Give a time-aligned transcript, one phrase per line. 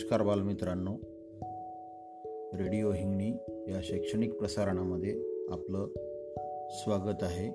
[0.00, 0.92] नमस्कार बालमित्रांनो.
[2.58, 3.28] रेडिओ हिंगणी
[3.68, 5.10] या शैक्षणिक प्रसारणामध्ये
[5.50, 5.86] आपलं
[6.70, 7.48] स्वागत आहे.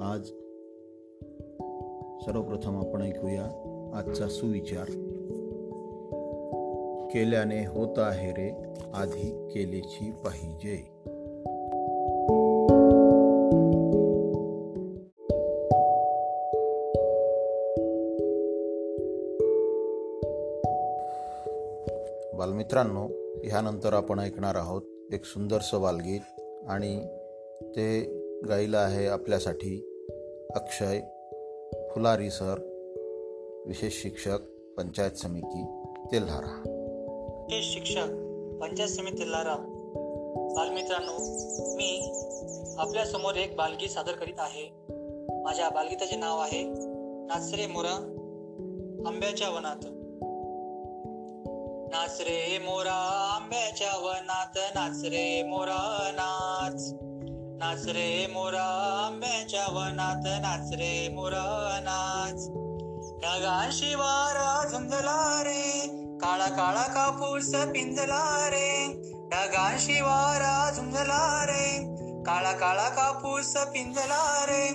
[0.00, 0.26] आज
[2.24, 3.44] सर्वप्रथम आपण ऐकूया
[3.94, 4.84] आजचा सुविचार.
[7.12, 8.50] केल्याने होत आहे रे
[8.94, 10.99] आधी केलेची पाहिजे.
[22.70, 23.06] मित्रांनो
[23.44, 26.20] ह्यानंतर आपण ऐकणार आहोत एक सुंदरसं बालगीत
[26.68, 27.06] आणि
[27.62, 28.02] ते
[28.48, 30.02] गायलं आहे आपल्यासाठी
[30.54, 31.00] अक्षय
[31.94, 32.58] फुलारी सर
[33.66, 34.38] विशेष शिक्षक
[34.76, 35.64] पंचायत समिती
[36.12, 36.62] तेल्हारा
[37.50, 38.06] विशेष शिक्षक
[38.60, 39.56] पंचायत समिती तेल्हारा
[40.56, 41.16] बालमित्रांनो
[41.76, 42.12] मी
[42.78, 44.70] आपल्यासमोर एक बालगीत सादर करीत आहे.
[45.42, 46.62] माझ्या बालगीताचे नाव आहे
[47.26, 47.96] नाचरे मोरा
[49.06, 49.99] आंब्याच्या वनात.
[51.90, 52.92] नाच रे मोरा
[53.36, 56.82] आंब्याच्या वनात नाच रे मोरा नाच.
[57.58, 58.62] नाच रे मोरा
[59.06, 62.48] आंब्याच्या वनात नाच रे मोरा नाच.
[63.22, 65.88] ढगाशी वारा झुंजला रे
[66.22, 68.86] काळा काळा कापूस पिंजला रे
[69.32, 71.94] ढगाशी वारा झुंजला रे
[72.26, 74.66] काळा काळा कापूस पिंजला रे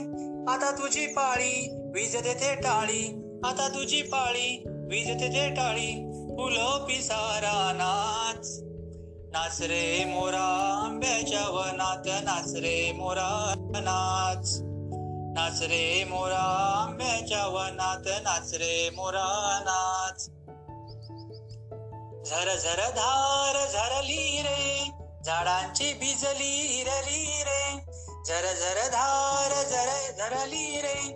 [0.47, 3.03] आता तुझी पाळी वीज देते टाळी.
[3.43, 6.04] आता तुझी पाळी वीज देते टाळी.
[6.35, 8.59] फुलं पिसारा नाच.
[9.31, 14.59] नाच रे मोरा आंब्याच्या वनात नाच रे मोरा नाच.
[15.37, 20.29] नाच रे मोरा आंब्याच्या वनात नाच रे मोरा नाच.
[22.29, 24.91] झर झर धार झरली रे
[25.25, 27.79] झाडांची बिजली हिरली रे.
[28.27, 31.15] झर झर धार झर झरली रे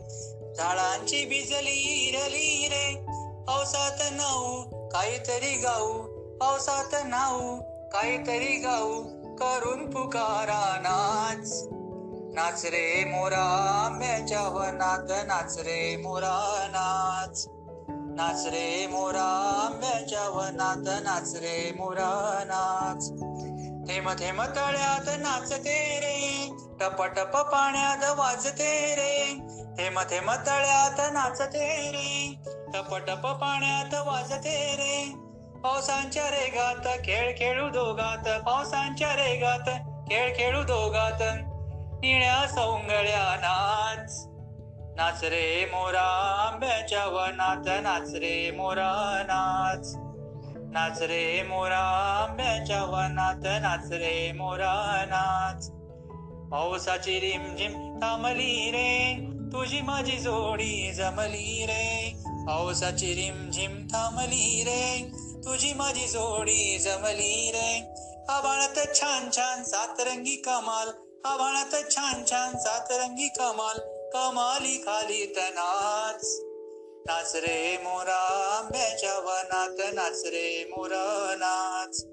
[0.56, 3.09] झाडांची बिजली हिरली रे.
[3.50, 5.94] पावसात नाऊ काहीतरी गाऊ.
[6.38, 9.04] पावसात नाऊ काहीतरी गाऊ.
[9.36, 11.64] करून पुकारा नाच.
[12.34, 13.46] नाच रे मोरा
[13.86, 17.46] आंब्याच्या वनात नाच रे मोरा नाच.
[17.90, 23.10] नाच रे मोरा आंब्याच्या वनात नाच रे मोरा नाच.
[23.90, 26.50] थेंब थेंब तळ्यात नाचते रे.
[26.80, 29.36] टप टप पाण्यात वाजते रे.
[29.78, 32.36] थेंब थेंब तळ्यात नाचते रे.
[32.74, 35.14] टप टप पाण्यात वाजते रे.
[35.64, 38.40] पावसांच्या रेगात खेळ खेळू दोघात.
[38.40, 39.70] पावसांच्या रेगात
[40.12, 41.22] खेळ खेळू दोघात.
[42.02, 44.26] निळ्या सौंगळ्या नाच.
[44.96, 47.82] नाच रे मोरा आंब्याच्या वनात.
[47.84, 49.94] नाच रे मोरा नाच.
[50.72, 53.62] नाच रे मोरा आंब्याच्या वनात.
[53.62, 55.72] नाच रे मोरा नाच.
[56.52, 59.26] पावसाची रिमझिम थांबली रे.
[59.54, 62.16] तुझी माझी जोडी जमली रे.
[62.50, 65.12] पावसाची रिमझिम थांबली रे.
[65.46, 67.94] तुझी माझी जोडी जमली रे.
[68.30, 70.88] आबाळात छान छान सातरंगी कमाल.
[71.24, 73.80] आबाळात छान छान सातरंगी कमाल.
[74.10, 76.40] कमाली खाली तनाच.
[77.06, 82.04] नाच रे मोरा आंब्याच्या वनात नाच रे मोरा नाच.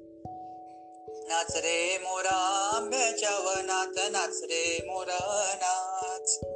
[1.28, 6.55] नाच रे मोरा आंब्याच्या वनात नाच रे मोरा नाच.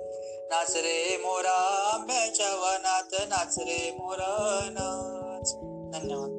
[0.52, 5.54] नाच रे मोरा आंब्याच्या वनात नाच रे मोरा नाच.
[5.92, 6.30] धन्यवाद.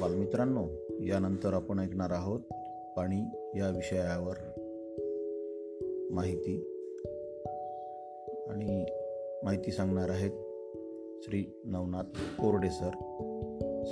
[0.00, 0.66] बालमित्रांनो
[1.00, 2.40] यानंतर आपण ऐकणार आहोत
[2.96, 3.20] पाणी
[3.58, 4.34] या विषयावर
[6.10, 6.74] माहिती.
[8.48, 8.84] आणि
[9.42, 10.30] माहिती सांगणार आहेत
[11.28, 12.90] श्री नवनाथ कोरडे सर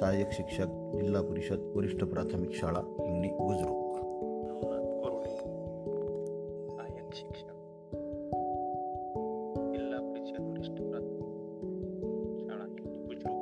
[0.01, 0.69] सहाय्यक शिक्षक
[1.01, 3.73] जिल्हा परिषद वरिष्ठ प्राथमिक शाळा इंगणी बुजुर्ग
[4.47, 5.29] नवनाथ कोरडे
[6.71, 7.57] सहाय्यक शिक्षक
[9.73, 11.29] जिल्हा परिषद वरिष्ठ प्राथमिक
[12.41, 13.35] शाळा हिंदी बुजुर्ग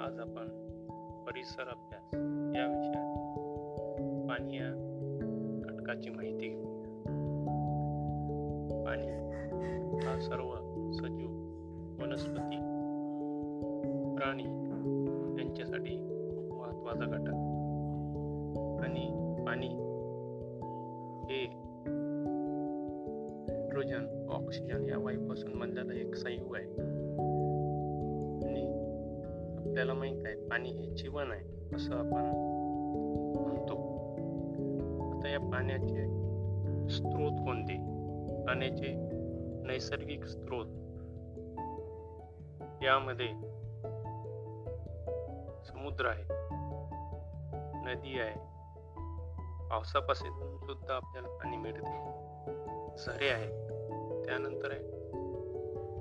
[0.00, 0.48] आज आपण
[1.26, 2.14] परिसर अभ्यास
[2.56, 3.16] या विषयात
[4.28, 4.72] पाणी या
[5.64, 6.69] घटकाची माहिती घेऊ.
[14.42, 17.60] प्राणी यांच्यासाठी खूप महत्त्वाचा घटक.
[18.84, 19.66] आणि पाणी
[21.26, 21.44] हे
[23.56, 26.66] हायड्रोजन ऑक्सिजन या वायूपासून बनलेलं एक संयुग आहे.
[28.46, 28.66] आणि
[29.58, 32.22] आपल्याला माहीत आहे पाणी हे जीवन आहे असं आपण
[33.40, 33.74] म्हणतो.
[35.10, 36.06] आता या पाण्याचे
[36.88, 37.74] स्रोत कोणते?
[38.46, 38.94] पाण्याचे
[39.66, 40.66] नैसर्गिक स्रोत.
[42.82, 43.49] यामध्ये
[45.80, 46.24] समुद्र आहे.
[47.84, 48.34] नदी आहे.
[49.70, 52.00] पावसापासून सुद्धा आपल्याला पाणी मिळते.
[52.98, 53.48] झरे आहे
[54.24, 54.80] त्यानंतर आहे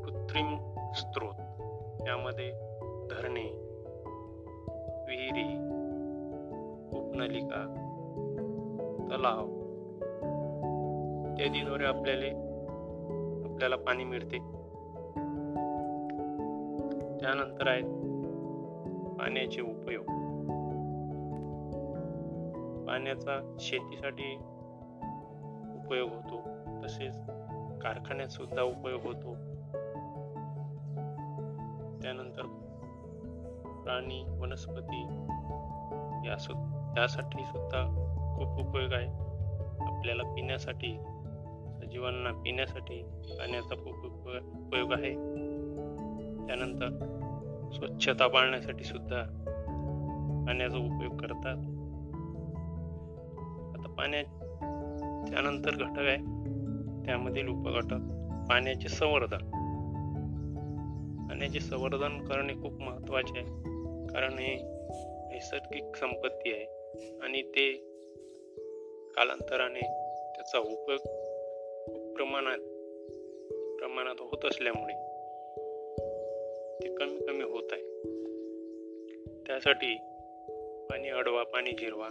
[0.03, 0.57] कृत्रिम
[0.93, 1.35] स्त्रोत.
[2.07, 2.51] यामध्ये
[3.09, 3.43] धरणे
[5.07, 5.55] विहिरी
[6.99, 7.61] उपनलिका
[9.11, 9.45] तलाव
[11.33, 12.25] इत्यादीद्वारे आपल्याला
[13.53, 14.37] आपल्याला पाणी मिळते.
[17.17, 17.98] त्यानंतर आहेत
[19.19, 20.03] पाण्याचे उपयोग.
[22.87, 24.35] पाण्याचा शेतीसाठी
[25.85, 26.41] उपयोग होतो.
[26.83, 27.15] तसेच
[27.81, 29.33] कारखान्यात सुद्धा उपयोग होतो.
[32.01, 32.41] त्यानंतर
[33.83, 35.01] प्राणी वनस्पती
[36.27, 36.53] या सु
[36.97, 38.05] यासाठी सुद्धा
[38.37, 39.07] खूप उपयोग आहे.
[39.95, 40.99] आपल्याला पिण्यासाठी
[41.81, 44.05] सजीवांना पिण्यासाठी पाण्याचा खूप
[44.67, 45.13] उपयोग आहे.
[46.47, 47.18] त्यानंतर
[47.73, 49.23] स्वच्छता पाळण्यासाठी सुद्धा
[50.47, 51.57] पाण्याचा उपयोग करतात.
[53.79, 54.23] आता पाण्या
[55.29, 56.17] त्यानंतर घटक आहे.
[57.05, 57.97] त्यामधील उपघटक
[58.49, 59.37] पाण्याचे संवर्धन.
[61.29, 63.47] पाण्याचे संवर्धन करणे खूप महत्त्वाचे आहे.
[64.13, 64.55] कारण हे
[65.29, 66.65] नैसर्गिक संपत्ती आहे
[67.21, 67.71] आणि ते
[69.17, 69.79] कालांतराने
[70.35, 70.99] त्याचा उपयोग
[71.85, 72.57] खूप प्रमाणात
[73.79, 75.08] प्रमाणात होत असल्यामुळे
[76.83, 77.81] ते कमी कमी होत आहे.
[79.47, 79.95] त्यासाठी
[80.89, 82.09] पाणी अडवा पाणी जिरवा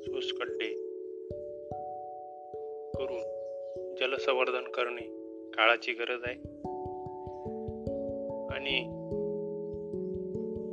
[0.00, 0.68] सोसखड्डे
[2.94, 3.22] करून
[4.00, 5.02] जलसंवर्धन करणे
[5.50, 6.34] काळाची गरज आहे.
[8.54, 8.76] आणि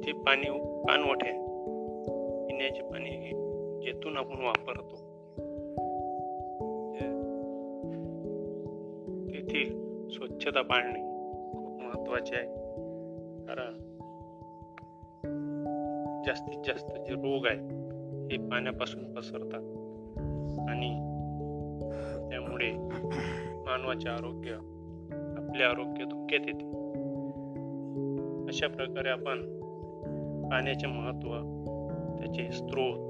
[0.05, 0.49] ते पाणी
[0.87, 1.31] पानवठे
[2.47, 3.17] पिण्याचे पाणी
[3.81, 4.95] जेथून आपण वापरतो
[9.27, 9.69] तेथील
[10.09, 10.99] स्वच्छता पाळणे
[11.51, 12.66] खूप महत्त्वाचे आहे.
[13.47, 13.97] कारण
[16.25, 17.71] जास्तीत जास्त जे रोग आहेत
[18.31, 19.61] हे पाण्यापासून पसरतात.
[20.69, 20.89] आणि
[22.29, 22.71] त्यामुळे
[23.65, 24.51] मानवाचे आरोग्य
[25.37, 26.65] आपले आरोग्य धोक्यात येते.
[28.47, 29.59] अशा प्रकारे आपण
[30.49, 31.29] पाण्याचे महत्त्व
[32.17, 33.07] त्याचे स्रोत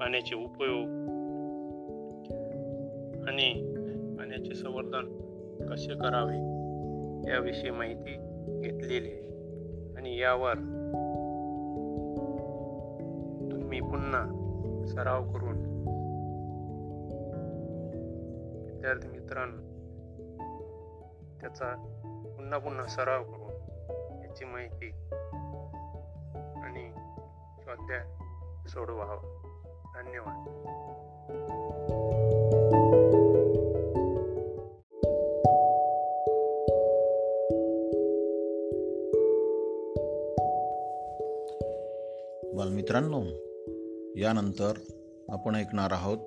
[0.00, 0.84] पाण्याचे उपयोग
[3.28, 3.74] आणि
[4.18, 5.18] पाण्याचे संवर्धन
[5.66, 6.36] कसे करावे
[7.30, 8.27] याविषयी माहिती
[8.60, 9.12] घेतलेली
[9.96, 10.54] आणि यावर
[13.52, 14.24] तुम्ही पुन्हा
[14.86, 15.58] सराव करून
[18.64, 19.62] विद्यार्थी मित्रांनो
[21.40, 21.74] त्याचा
[22.36, 23.48] पुन्हा पुन्हा सराव करून
[24.22, 24.90] याची माहिती
[26.62, 26.92] आणि
[27.62, 28.00] स्वाध्याय
[28.68, 29.34] सोडवावा.
[29.94, 30.54] धन्यवाद.
[42.58, 43.20] बालमित्रांनो
[44.20, 44.72] यानंतर
[45.28, 46.18] आपण ऐकणार आहोत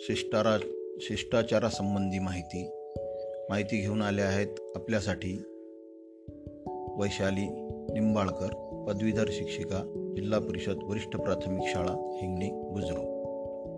[0.00, 0.58] शिष्टारा
[1.00, 2.70] शिष्टाचारासंबंधी माहिती.
[3.50, 4.46] माहिती घेऊन आले आहेत
[4.76, 5.42] आपल्यासाठी
[6.96, 7.48] वैशाली
[7.92, 8.48] निंबाळकर
[8.88, 13.04] पदवीधर शिक्षिका जिल्हा परिषद वरिष्ठ प्राथमिक शाळा हिंगणी बुजुर्ग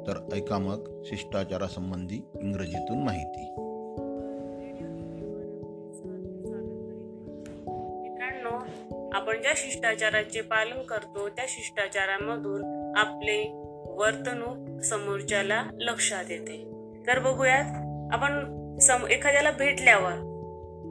[0.06, 3.44] तर ऐका मग शिष्टाचारासंबंधी इंग्रजीतून माहिती.
[8.02, 13.50] मित्रांनो आपण ज्या शिष्टाचाराचे पालन करतो त्या शिष्टाचारामधून आपले
[13.86, 16.64] वर्तणूक समोरच्याला लक्षात येते.
[17.06, 17.64] तर बघूयात
[18.12, 20.26] आपण सम एखाद्याला भेटल्यावर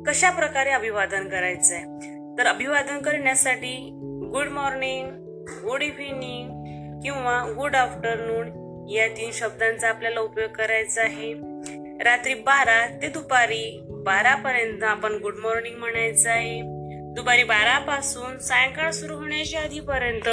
[0.07, 1.81] कशा प्रकारे अभिवादन करायचंय?
[2.37, 3.89] तर अभिवादन करण्यासाठी
[4.33, 5.11] गुड मॉर्निंग
[5.49, 6.49] गुड इव्हिनिंग
[7.01, 8.47] किंवा गुड आफ्टरनून
[8.89, 11.33] या तीन शब्दांचा आपल्याला उपयोग करायचा आहे.
[12.03, 16.78] रात्री बारा ते दुपारी बारा पर्यंत आपण गुड मॉर्निंग म्हणायचं आहे.
[17.09, 20.29] दुपारी बारा पासून सायंकाळ सुरू होण्याच्या आधीपर्यंत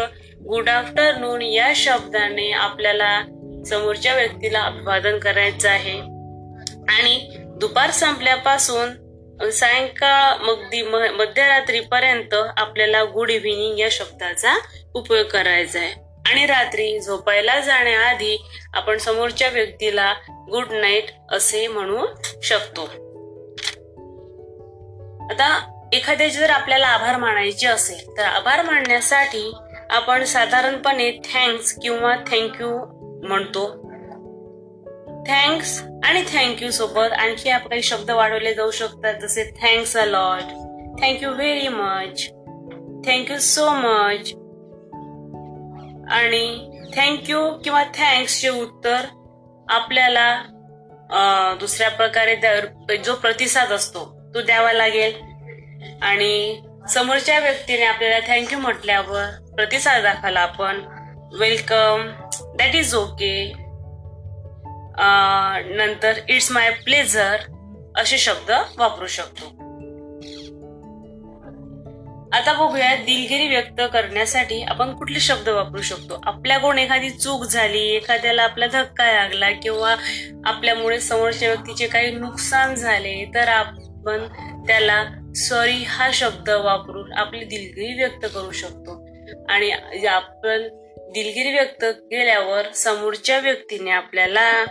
[0.46, 3.22] गुड आफ्टरनून या शब्दाने आपल्याला
[3.66, 6.00] समोरच्या व्यक्तीला अभिवादन करायचं आहे.
[6.88, 10.82] आणि दुपार संपल्यापासून सायंकाळ अगदी
[11.18, 14.54] मध्यरात्रीपर्यंत आपल्याला गुड इव्हिनिंग या शब्दाचा
[14.94, 15.92] उपयोग करायचा आहे.
[16.26, 22.06] आणि रात्री झोपायला जाण्याआधी आपण समोरच्या व्यक्तीला गुड नाईट असे म्हणू
[22.42, 22.82] शकतो.
[25.30, 29.52] आता एखाद्याचे जर आपल्याला आभार मानायचे असेल तर आभार मानण्यासाठी
[29.90, 32.70] आपण साधारणपणे थँक्स किंवा थँक्यू
[33.26, 33.66] म्हणतो.
[35.28, 40.52] थँक्स आणि थँक्यू सोबत आणखी आप काही शब्द वाढवले जाऊ शकतात जसे thanks a lot
[41.02, 42.26] thank you very much
[43.06, 44.32] thank you so much
[46.12, 49.06] आणि थँक्यू किंवा थँक्सचे उत्तर
[49.68, 50.42] आपल्याला
[51.60, 55.25] दुसऱ्या प्रकारे जो प्रतिसाद असतो तो द्यावा लागेल.
[56.02, 59.26] आणि समोरच्या व्यक्तीने आपल्याला थँक्यू म्हटल्यावर
[59.56, 60.80] प्रतिसाद दाखवला आपण.
[61.38, 62.10] वेलकम
[62.58, 63.52] दॅट इज ओके
[65.76, 67.36] नंतर इट्स माय प्लेझर
[67.96, 69.54] असे शब्द वापरू शकतो.
[72.32, 76.20] आता बघूया दिलगिरी व्यक्त करण्यासाठी आपण कुठले शब्द वापरू शकतो.
[76.24, 79.94] आपल्याकडून एखादी चूक झाली एखाद्याला आपला धक्का लागला किंवा
[80.44, 84.26] आपल्यामुळे समोरच्या व्यक्तीचे काही नुकसान झाले तर आपण
[84.66, 85.02] त्याला
[85.36, 89.06] सॉरी हा शब्द वापरून आपली दिलगिरी व्यक्त करू शकतो.
[89.48, 89.70] आणि
[90.06, 94.64] आपण दिलगिरी व्यक्त केल्यावर समोरच्या व्यक्तीने आपल्याला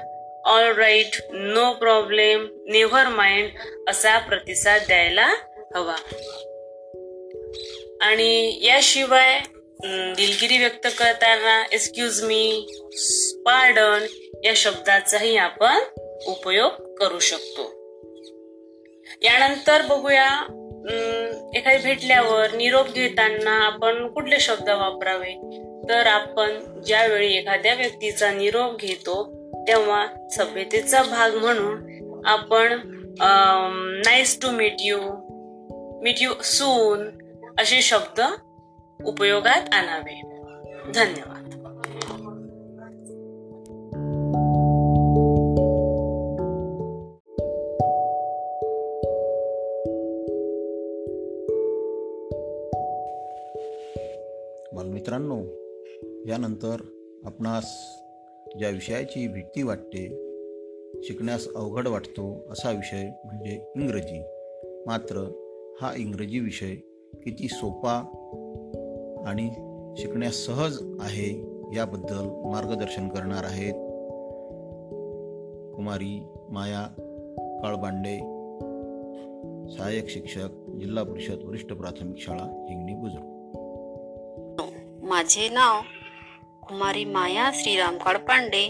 [0.45, 3.50] all right no problem never mind
[3.89, 5.27] असा प्रतिसाद द्यायला
[5.75, 5.95] हवा.
[8.01, 9.39] आणि याशिवाय
[10.17, 12.67] दिलगिरी व्यक्त करताना एक्सक्यूज मी
[13.45, 14.05] पार्डन
[14.43, 15.77] या शब्दाचाही आपण
[16.27, 17.85] उपयोग करू शकतो.
[19.21, 20.27] यानंतर बघूया
[21.55, 25.62] एखादी भेटल्यावर निरोप घेताना आपण कुठले शब्द वापरावे?
[25.89, 31.95] तर आपण ज्यावेळी एखाद्या व्यक्तीचा निरोप घेतो तेव्हा सभ्यतेचा भाग म्हणून
[32.25, 32.79] आपण
[34.05, 34.97] nice to meet you
[36.01, 37.09] meet you soon
[37.62, 38.21] असे शब्द
[39.05, 40.21] उपयोगात आणावे.
[40.91, 41.64] धन्यवाद.
[57.36, 57.98] आपणास
[58.58, 60.08] ज्या विषयाची भीती वाटते
[61.04, 64.22] शिकण्यास अवघड वाटतो असा विषय म्हणजे इंग्रजी.
[64.86, 65.18] मात्र
[65.82, 66.75] हा इंग्रजी विषय
[67.13, 67.94] किती सोपा
[69.27, 69.50] आणि
[69.98, 71.30] शिकण्यास सहज आहे
[71.75, 73.74] याबद्दल मार्गदर्शन करणार आहेत
[75.75, 76.88] कुमारी माया
[77.63, 78.18] काळबांडे
[79.77, 83.25] सहाय्यक शिक्षक जिल्हा परिषद वरिष्ठ प्राथमिक शाळा हिंगणी बुजुर्ग.
[85.06, 85.82] माझे नाव
[86.69, 88.63] कुमारी माया श्रीराम काळपांडे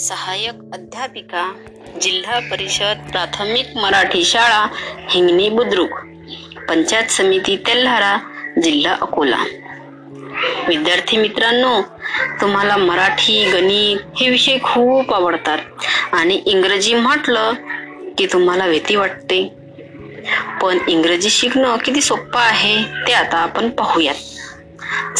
[0.00, 1.52] सहाय्यक अध्यापिका
[2.02, 4.66] जिल्हा परिषद प्राथमिक मराठी शाळा
[5.10, 5.90] हिंगणी बुद्रुक
[6.68, 8.16] पंचायत समिती तेल्हारा
[8.62, 9.44] जिल्हा अकोला.
[10.68, 11.82] विद्यार्थी मित्रांनो
[12.40, 15.58] तुम्हाला मराठी गणित हे विषय खूप आवडतात
[16.12, 17.52] आणि इंग्रजी म्हटलं
[18.18, 19.52] की तुम्हाला भीती वाटते.
[20.62, 24.14] पण इंग्रजी शिकणं किती सोपं आहे ते आता आपण पाहूयात.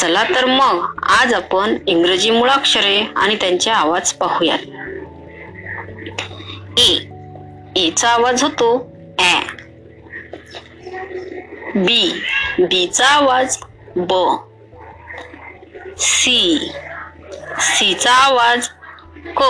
[0.00, 4.58] चला तर मग आज आपण इंग्रजी मुळाक्षरे आणि त्यांचे आवाज पाहूयात.
[6.78, 6.88] ए
[7.76, 8.70] एचा आवाज होतो
[9.20, 9.40] ऍ
[11.74, 12.22] बी
[12.58, 13.58] बीचा आवाज
[13.96, 14.12] ब.
[15.98, 16.70] सी
[17.60, 18.68] सीचा आवाज
[19.36, 19.42] क.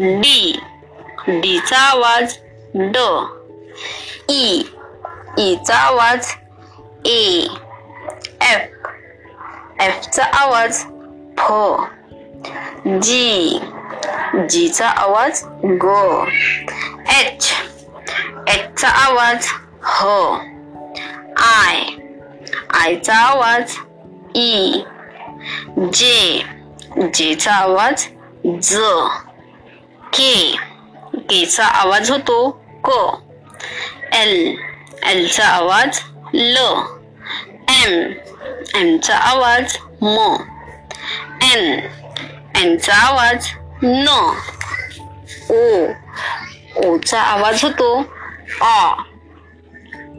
[0.00, 0.60] डी
[1.28, 2.36] डीचा आवाज
[2.74, 2.96] ड.
[4.30, 4.62] ई
[5.38, 6.34] ईचा आवाज
[7.06, 7.46] ए.
[8.40, 8.68] एफ.
[9.80, 10.84] एफचा आवाज
[11.38, 11.52] फ.
[13.02, 13.58] जी
[14.50, 15.86] जीचा आवाज ग.
[17.08, 17.52] एच
[18.48, 19.46] एचचा आवाज
[19.82, 20.06] ह.
[21.38, 21.80] आय
[22.80, 23.74] आयचा आवाज
[24.34, 24.38] e.
[24.38, 24.82] ई
[25.92, 26.42] जे
[27.14, 28.06] जेचा आवाज
[28.62, 28.78] ज
[30.14, 30.56] के
[31.14, 32.50] केचा आवाज होतो
[32.84, 32.90] क.
[34.12, 34.56] एल
[35.02, 36.00] एलचा आवाज
[36.34, 36.56] ल.
[37.68, 38.12] एम
[38.74, 40.36] एमचा आवाज म
[41.42, 41.88] एन
[42.56, 43.48] एनचा आवाज
[43.82, 44.08] न
[45.50, 45.86] ओ
[46.88, 48.04] ओचा आवाज होतो
[48.60, 49.02] आ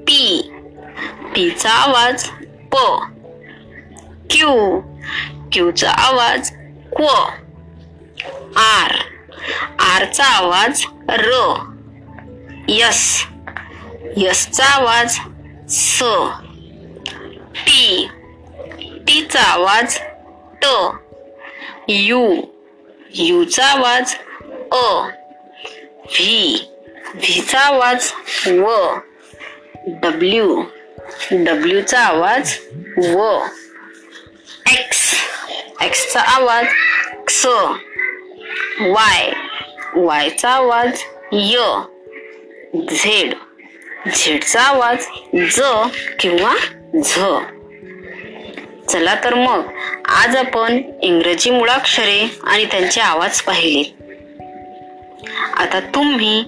[0.07, 0.51] पी
[1.35, 2.27] पीचा आवाज
[2.71, 2.75] प.
[4.29, 4.79] क्यू
[5.51, 6.51] क्यूचा आवाज
[6.95, 7.07] क्व
[8.59, 8.91] आर
[9.79, 11.53] आरचा आवाज र.
[12.67, 13.25] यस
[14.17, 15.17] यसचा आवाज
[15.69, 16.03] स.
[17.55, 18.07] टी
[19.07, 19.97] टीचा आवाज
[20.61, 20.65] ट
[21.87, 22.21] यू
[23.15, 24.15] यूचा आवाज
[24.71, 24.85] अ.
[26.05, 26.69] व्ही
[27.13, 28.11] व्हीचा आवाज
[28.47, 28.71] व.
[29.87, 30.63] डब्ल्यू
[31.31, 32.53] डब्ल्यूचा आवाज
[32.97, 33.37] व.
[34.71, 35.01] एक्स
[35.81, 36.65] एक्सचा आवाज
[37.27, 37.45] क्स
[38.79, 39.31] वाय
[39.95, 41.01] वायचा आवाज
[41.33, 41.81] य.
[42.91, 43.33] झेड
[44.15, 45.05] झेडचा आवाज
[45.55, 45.61] ज
[46.19, 46.53] किंवा
[47.01, 47.19] झ.
[48.89, 49.67] चला तर मग
[50.05, 53.95] आज आपण इंग्रजी मुळाक्षरे आणि त्यांचे आवाज पाहिले.
[55.53, 56.43] आता तुम्ही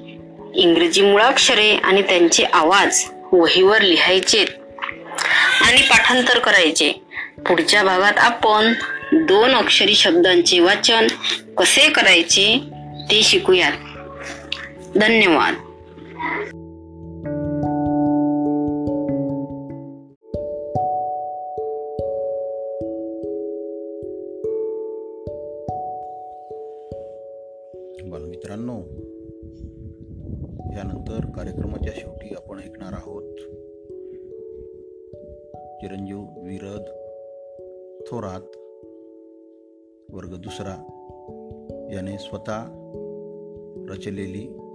[0.56, 4.46] इंग्रजी मुळाक्षरे आणि त्यांचे आवाज वहीवर लिहायचे
[5.62, 6.90] आणि पाठांतर करायचे.
[7.48, 8.74] पुढच्या भागात आपण
[9.14, 11.08] दोन अक्षरी शब्दांचे वाचन
[11.58, 12.62] कसे करायचे
[13.12, 13.72] ते शिकूयात.
[14.98, 15.54] धन्यवाद.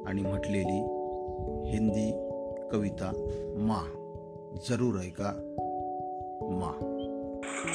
[0.06, 0.96] आणि म्हटलेली
[1.72, 2.12] हिंदी
[2.72, 3.12] कविता
[3.56, 3.96] मा.
[4.68, 5.56] जरूर ऐका.
[6.42, 6.86] मा.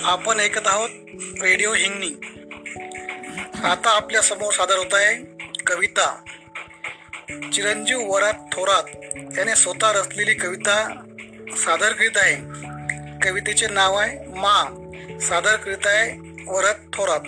[0.03, 0.89] आपण ऐकत आहोत
[1.41, 2.41] रेडिओ हिंगणी.
[3.63, 5.15] आता आपल्यासमोर सादर होत आहे
[5.67, 6.23] कविता.
[7.53, 8.83] चिरंजीव वरात थोरात
[9.37, 11.03] याने स्वतः रचलेली कविता
[11.49, 12.35] सादर करीत आहे.
[13.19, 14.81] कवितेचे नाव आहे मा.
[15.21, 17.19] सादर करीत आहे वरात थोरात.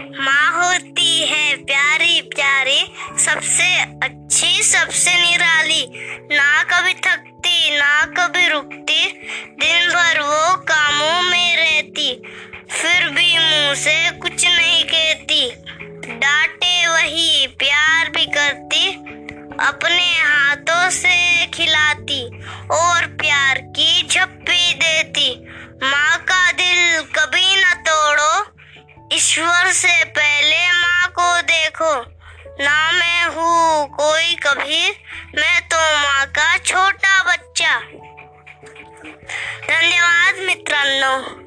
[0.00, 2.86] माँ होती है प्यारी प्यारी,
[3.18, 3.74] सबसे
[4.06, 5.86] अच्छी, सबसे निराली।
[6.32, 9.04] ना कभी थकती ना कभी रुकती,
[9.60, 12.22] दिन भर वो कामों में रहती,
[12.70, 15.50] फिर भी मुँह से कुछ नहीं कहती।
[16.18, 18.88] डांटे वही, प्यार भी करती,
[19.60, 22.24] अपने हाथों से खिलाती,
[22.70, 25.46] और प्यार की झप्पी देती।
[25.82, 28.53] माँ का दिल कभी न तोड़ो
[29.12, 32.00] ईश्वर से पहले माँ को देखो।
[32.64, 34.90] ना मैं हूँ कोई कभी
[35.34, 37.80] मैं तो माँ का छोटा बच्चा।
[39.68, 41.44] धन्यवाद मित्रांनो।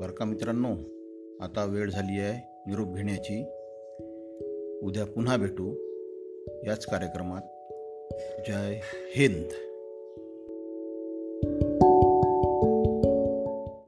[0.00, 0.72] बरं मित्रांनो,
[1.44, 2.32] आता वेळ झाली आहे
[2.66, 3.55] निरोप घेण्याची.
[4.86, 5.72] उद्या पुन्हा भेटू
[6.66, 7.42] याच कार्यक्रमात.
[8.48, 8.80] जय
[9.16, 9.48] हिंद.